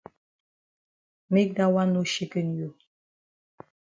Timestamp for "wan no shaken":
1.75-2.47